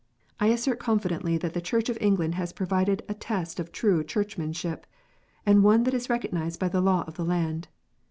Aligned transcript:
I 0.39 0.47
assert 0.47 0.79
confidently 0.79 1.37
that 1.37 1.53
the 1.53 1.61
Church 1.61 1.87
of 1.87 1.95
England 2.01 2.33
has 2.33 2.53
provided 2.53 3.03
a 3.07 3.13
test 3.13 3.59
of 3.59 3.71
true 3.71 4.03
Churchmanship, 4.03 4.87
and 5.45 5.61
one 5.63 5.83
that 5.83 5.93
is 5.93 6.07
recog 6.07 6.31
nized 6.31 6.57
by 6.57 6.69
the 6.69 6.81
law 6.81 7.03
of 7.05 7.17
the 7.17 7.23
land. 7.25 7.67